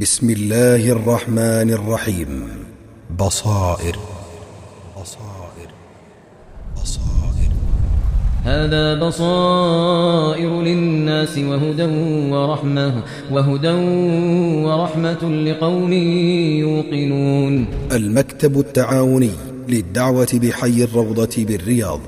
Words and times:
بسم 0.00 0.30
الله 0.30 0.92
الرحمن 0.92 1.70
الرحيم. 1.70 2.48
بصائر. 3.20 3.96
بصائر 4.96 5.70
بصائر 6.76 7.50
هذا 8.44 9.08
بصائر 9.08 10.62
للناس 10.62 11.38
وهدى 11.38 11.84
ورحمة 12.32 13.02
وهدى 13.30 13.74
ورحمة 14.64 15.22
لقوم 15.22 15.92
يوقنون. 15.92 17.66
المكتب 17.92 18.58
التعاوني 18.58 19.30
للدعوة 19.68 20.28
بحي 20.34 20.84
الروضة 20.84 21.44
بالرياض 21.44 22.00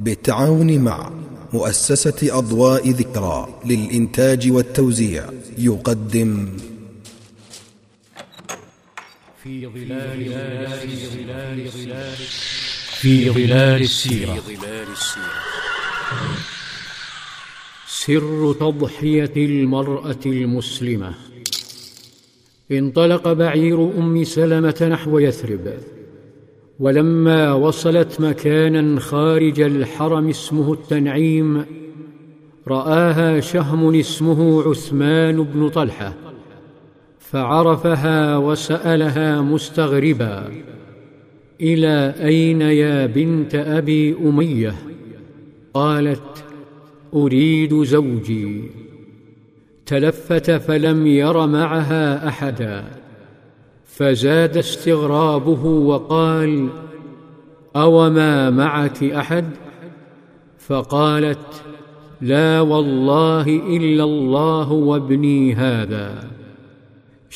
بالتعاون 0.00 0.78
مع 0.78 1.10
مؤسسة 1.52 2.38
أضواء 2.38 2.90
ذكرى 2.90 3.48
للإنتاج 3.64 4.52
والتوزيع 4.52 5.24
يقدم 5.58 6.48
في 9.44 9.66
ظلال 9.66 10.24
في 12.86 13.30
ظلال 13.30 13.80
السيرة. 13.82 14.42
سر 17.86 18.52
تضحية 18.60 19.32
المرأة 19.36 20.18
المسلمة. 20.26 21.14
انطلق 22.72 23.32
بعير 23.32 23.98
أم 23.98 24.24
سلمة 24.24 24.88
نحو 24.90 25.18
يثرب. 25.18 25.74
ولما 26.80 27.52
وصلت 27.52 28.20
مكانا 28.20 29.00
خارج 29.00 29.60
الحرم 29.60 30.28
اسمه 30.28 30.72
التنعيم 30.72 31.64
رآها 32.68 33.40
شهم 33.40 33.94
اسمه 33.94 34.70
عثمان 34.70 35.42
بن 35.42 35.68
طلحة. 35.68 36.23
فعرفها 37.34 38.36
وسألها 38.36 39.40
مستغربا 39.40 40.52
إلى 41.60 42.14
أين 42.20 42.60
يا 42.60 43.06
بنت 43.06 43.54
أبي 43.54 44.16
أمية؟ 44.24 44.74
قالت 45.74 46.44
أريد 47.14 47.82
زوجي. 47.82 48.62
تلفت 49.86 50.50
فلم 50.50 51.06
ير 51.06 51.46
معها 51.46 52.28
أحدا 52.28 52.84
فزاد 53.84 54.56
استغرابه 54.56 55.64
وقال 55.66 56.68
أوما 57.76 58.50
معك 58.50 59.04
أحد؟ 59.04 59.44
فقالت 60.58 61.62
لا 62.20 62.60
والله 62.60 63.46
إلا 63.76 64.04
الله 64.04 64.72
وابني 64.72 65.54
هذا. 65.54 66.34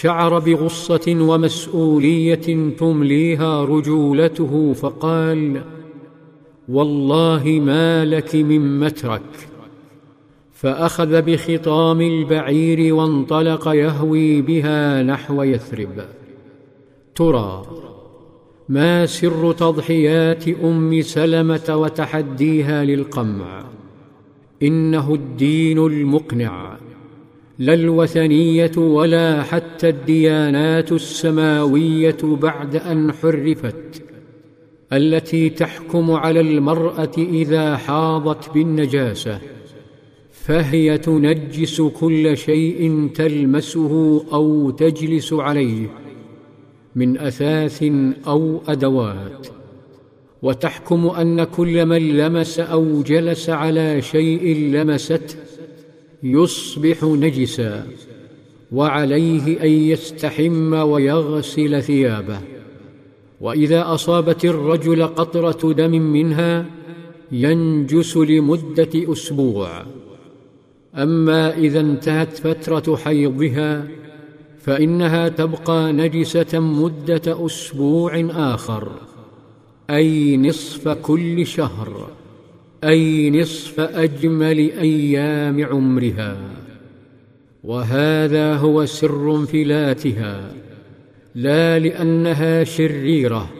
شعر 0.00 0.38
بغصة 0.38 1.06
ومسؤولية 1.08 2.70
تمليها 2.78 3.64
رجولته 3.64 4.72
فقال 4.72 5.62
والله 6.68 7.60
ما 7.64 8.04
لك 8.04 8.34
من 8.34 8.80
مترك. 8.80 9.48
فأخذ 10.52 11.22
بخطام 11.22 12.00
البعير 12.00 12.94
وانطلق 12.94 13.68
يهوي 13.68 14.42
بها 14.42 15.02
نحو 15.02 15.42
يثرب. 15.42 16.04
ترى 17.14 17.66
ما 18.68 19.06
سر 19.06 19.52
تضحيات 19.52 20.48
أم 20.48 21.02
سلمة 21.02 21.76
وتحديها 21.76 22.84
للقمع. 22.84 23.64
إنه 24.62 25.14
الدين 25.14 25.86
المقنع. 25.86 26.76
لا 27.58 27.74
الوثنية 27.74 28.78
ولا 28.78 29.42
حتى 29.42 29.88
الديانات 29.88 30.92
السماوية 30.92 32.16
بعد 32.22 32.76
أن 32.76 33.12
حرفت 33.12 34.02
التي 34.92 35.48
تحكم 35.50 36.10
على 36.10 36.40
المرأة 36.40 37.12
إذا 37.18 37.76
حاضت 37.76 38.54
بالنجاسة 38.54 39.38
فهي 40.32 40.98
تنجس 40.98 41.80
كل 41.80 42.36
شيء 42.36 43.08
تلمسه 43.14 44.24
أو 44.32 44.70
تجلس 44.70 45.32
عليه 45.32 45.86
من 46.94 47.18
أثاث 47.18 47.84
أو 48.26 48.60
أدوات 48.68 49.46
وتحكم 50.42 51.06
أن 51.06 51.44
كل 51.44 51.86
من 51.86 52.08
لمس 52.08 52.60
أو 52.60 53.02
جلس 53.02 53.50
على 53.50 54.02
شيء 54.02 54.56
لمسته 54.56 55.36
يصبح 56.22 57.04
نجسا 57.04 57.86
وعليه 58.72 59.62
أن 59.62 59.68
يستحم 59.68 60.72
ويغسل 60.72 61.82
ثيابه. 61.82 62.40
وإذا 63.40 63.94
أصابت 63.94 64.44
الرجل 64.44 65.06
قطرة 65.06 65.72
دم 65.72 65.90
منها 65.90 66.66
ينجس 67.32 68.16
لمدة 68.16 69.12
أسبوع. 69.12 69.82
أما 70.94 71.56
إذا 71.56 71.80
انتهت 71.80 72.36
فترة 72.36 72.96
حيضها 72.96 73.88
فإنها 74.60 75.28
تبقى 75.28 75.92
نجسة 75.92 76.60
مدة 76.60 77.46
أسبوع 77.46 78.28
آخر 78.30 78.88
أي 79.90 80.36
نصف 80.36 80.88
كل 80.88 81.46
شهر. 81.46 82.10
أي 82.84 83.30
نصف 83.30 83.80
أجمل 83.80 84.58
أيام 84.58 85.64
عمرها. 85.64 86.36
وهذا 87.64 88.54
هو 88.56 88.84
سر 88.84 89.36
انفلاتها 89.36 90.54
لا 91.34 91.78
لأنها 91.78 92.64
شريرة 92.64 93.50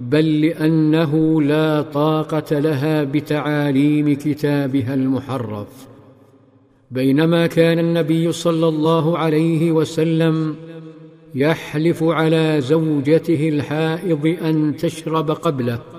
بل 0.00 0.40
لأنه 0.40 1.42
لا 1.42 1.82
طاقة 1.82 2.58
لها 2.58 3.04
بتعاليم 3.04 4.14
كتابها 4.14 4.94
المحرف. 4.94 5.68
بينما 6.90 7.46
كان 7.46 7.78
النبي 7.78 8.32
صلى 8.32 8.68
الله 8.68 9.18
عليه 9.18 9.72
وسلم 9.72 10.56
يحلف 11.34 12.02
على 12.02 12.60
زوجته 12.60 13.48
الحائض 13.48 14.36
أن 14.42 14.76
تشرب 14.76 15.30
قبله. 15.30 15.93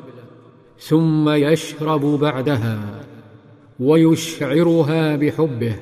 ثم 0.79 1.29
يشرب 1.29 2.01
بعدها 2.01 2.79
ويشعرها 3.79 5.15
بحبه 5.15 5.75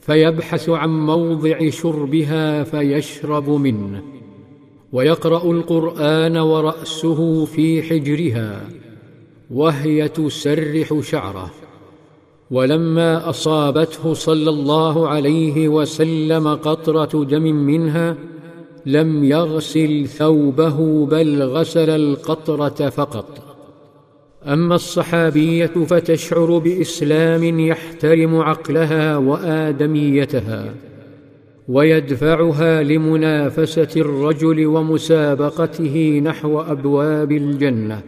فيبحث 0.00 0.68
عن 0.68 1.06
موضع 1.06 1.70
شربها 1.70 2.62
فيشرب 2.62 3.50
منه 3.50 4.02
ويقرأ 4.92 5.50
القرآن 5.50 6.36
ورأسه 6.36 7.44
في 7.44 7.82
حجرها 7.82 8.68
وهي 9.50 10.08
تسرح 10.08 11.00
شعره. 11.00 11.50
ولما 12.50 13.30
أصابته 13.30 14.14
صلى 14.14 14.50
الله 14.50 15.08
عليه 15.08 15.68
وسلم 15.68 16.48
قطرة 16.48 17.24
دم 17.24 17.42
منها 17.42 18.16
لم 18.86 19.24
يغسل 19.24 20.06
ثوبه 20.06 21.06
بل 21.06 21.42
غسل 21.42 21.90
القطرة 21.90 22.88
فقط. 22.88 23.53
أما 24.46 24.74
الصحابية 24.74 25.66
فتشعر 25.66 26.58
بإسلام 26.58 27.60
يحترم 27.60 28.36
عقلها 28.36 29.16
وآدميتها 29.16 30.74
ويدفعها 31.68 32.82
لمنافسة 32.82 33.88
الرجل 33.96 34.66
ومسابقته 34.66 36.22
نحو 36.24 36.60
أبواب 36.60 37.32
الجنة. 37.32 38.00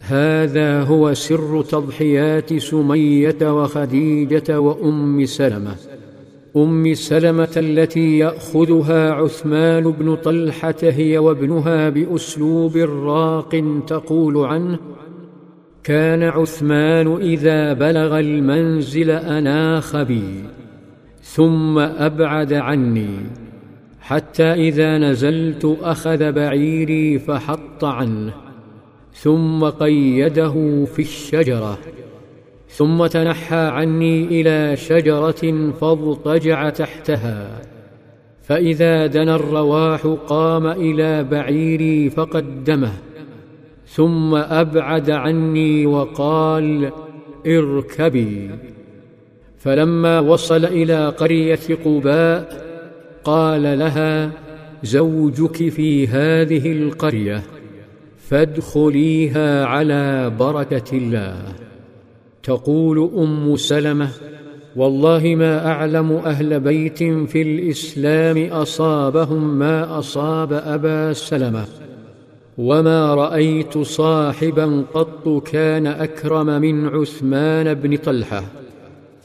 هذا 0.00 0.82
هو 0.82 1.14
سر 1.14 1.62
تضحيات 1.62 2.54
سمية 2.54 3.62
وخديجة 3.62 4.60
وأم 4.60 5.26
سلمة. 5.26 5.76
أم 6.56 6.94
سلمة 6.94 7.52
التي 7.56 8.18
يأخذها 8.18 9.12
عثمان 9.12 9.90
بن 9.90 10.14
طلحة 10.16 10.74
هي 10.82 11.18
وابنها 11.18 11.88
بأسلوب 11.88 12.76
راق 12.76 13.64
تقول 13.86 14.36
عنه 14.36 14.78
كان 15.84 16.22
عثمان 16.22 17.16
إذا 17.16 17.72
بلغ 17.72 18.18
المنزل 18.18 19.10
أناخ 19.10 19.96
بي 19.96 20.44
ثم 21.22 21.78
أبعد 21.78 22.52
عني 22.52 23.16
حتى 24.00 24.42
إذا 24.42 24.98
نزلت 24.98 25.76
أخذ 25.82 26.32
بعيري 26.32 27.18
فحط 27.18 27.84
عنه 27.84 28.32
ثم 29.12 29.64
قيده 29.64 30.84
في 30.84 31.02
الشجرة 31.02 31.78
ثم 32.68 33.06
تنحى 33.06 33.56
عني 33.56 34.24
إلى 34.24 34.76
شجرة 34.76 35.72
فاضطجع 35.80 36.70
تحتها 36.70 37.60
فإذا 38.42 39.06
دنا 39.06 39.34
الرواح 39.36 40.06
قام 40.06 40.66
إلى 40.66 41.24
بعيري 41.24 42.10
فقدمه. 42.10 42.92
ثم 43.94 44.34
أبعد 44.34 45.10
عني 45.10 45.86
وقال 45.86 46.90
اركبي. 47.46 48.50
فلما 49.58 50.20
وصل 50.20 50.64
إلى 50.64 51.08
قرية 51.08 51.78
قباء 51.84 52.64
قال 53.24 53.78
لها 53.78 54.30
زوجك 54.82 55.68
في 55.68 56.08
هذه 56.08 56.72
القرية 56.72 57.42
فادخليها 58.18 59.64
على 59.64 60.30
بركة 60.38 60.96
الله. 60.96 61.36
تقول 62.42 63.10
أم 63.16 63.56
سلمة 63.56 64.08
والله 64.76 65.34
ما 65.38 65.66
أعلم 65.66 66.12
أهل 66.12 66.60
بيت 66.60 66.98
في 67.02 67.42
الإسلام 67.42 68.44
أصابهم 68.52 69.58
ما 69.58 69.98
أصاب 69.98 70.52
أبا 70.52 71.12
سلمة. 71.12 71.83
وما 72.58 73.14
رايت 73.14 73.78
صاحبا 73.78 74.84
قط 74.94 75.42
كان 75.46 75.86
اكرم 75.86 76.46
من 76.46 76.88
عثمان 76.88 77.74
بن 77.74 77.96
طلحه 77.96 78.44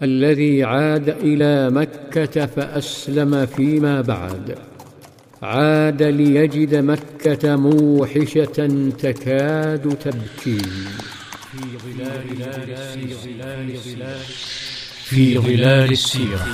الذي 0.04 0.64
عاد 0.64 1.10
إلى 1.10 1.70
مكه 1.70 2.46
فاسلم 2.46 3.46
فيما 3.46 4.02
بعد. 4.02 4.56
عاد 5.42 6.04
ليجد 6.04 6.76
مكه 6.76 7.56
موحشه 7.56 8.44
تكاد 9.00 9.98
تبكي. 10.04 10.60
في 11.50 11.58
ظلال 13.14 13.76
في 15.04 15.38
ظلال 15.38 15.92
السيرة. 15.92 16.46